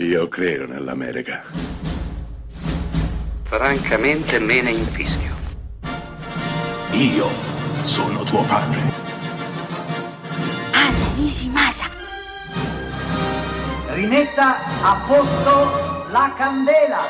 [0.00, 1.42] Io credo nell'America.
[3.42, 5.34] Francamente me ne infischio.
[6.92, 7.26] Io
[7.82, 8.78] sono tuo padre.
[10.70, 11.86] Anna Nishimasa.
[13.88, 17.00] Rimetta a posto la candela.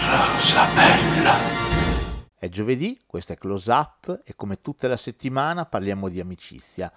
[0.00, 1.34] Rosa bella.
[2.38, 6.90] È giovedì, questo è Close Up e come tutta la settimana parliamo di amicizia.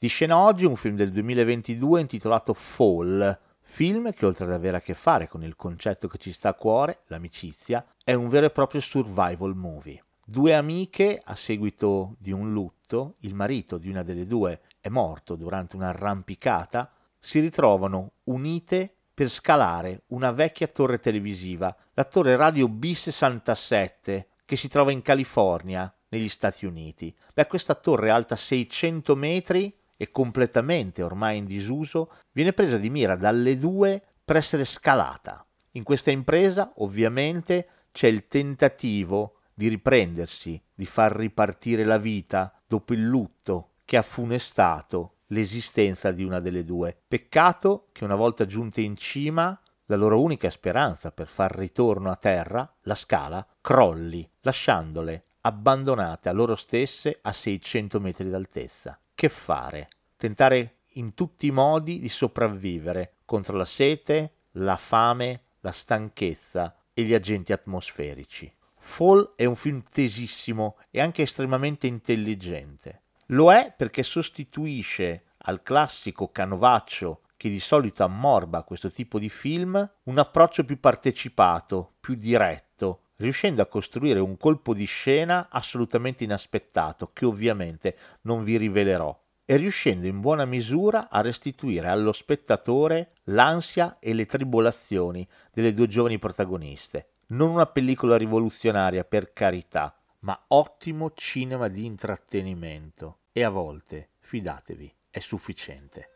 [0.00, 4.80] Di scena oggi un film del 2022 intitolato Fall, film che oltre ad avere a
[4.80, 8.50] che fare con il concetto che ci sta a cuore, l'amicizia, è un vero e
[8.50, 10.00] proprio survival movie.
[10.24, 15.34] Due amiche, a seguito di un lutto, il marito di una delle due è morto
[15.34, 24.26] durante un'arrampicata, si ritrovano unite per scalare una vecchia torre televisiva, la torre radio B67,
[24.44, 27.14] che si trova in California, negli Stati Uniti.
[27.34, 33.16] Beh, questa torre alta 600 metri e completamente ormai in disuso, viene presa di mira
[33.16, 35.46] dalle due per essere scalata.
[35.72, 42.94] In questa impresa, ovviamente, c'è il tentativo di riprendersi, di far ripartire la vita dopo
[42.94, 46.96] il lutto che ha funestato l'esistenza di una delle due.
[47.06, 52.16] Peccato che una volta giunte in cima, la loro unica speranza per far ritorno a
[52.16, 58.98] terra, la scala, crolli, lasciandole abbandonate a loro stesse a 600 metri d'altezza.
[59.14, 59.88] Che fare?
[60.18, 67.04] Tentare in tutti i modi di sopravvivere contro la sete, la fame, la stanchezza e
[67.04, 68.52] gli agenti atmosferici.
[68.80, 73.02] Fall è un film tesissimo e anche estremamente intelligente.
[73.26, 79.88] Lo è perché sostituisce al classico canovaccio che di solito ammorba questo tipo di film
[80.02, 87.12] un approccio più partecipato, più diretto, riuscendo a costruire un colpo di scena assolutamente inaspettato,
[87.12, 89.16] che ovviamente non vi rivelerò,
[89.50, 95.88] e riuscendo in buona misura a restituire allo spettatore l'ansia e le tribolazioni delle due
[95.88, 97.12] giovani protagoniste.
[97.28, 103.20] Non una pellicola rivoluzionaria, per carità, ma ottimo cinema di intrattenimento.
[103.32, 106.10] E a volte, fidatevi, è sufficiente.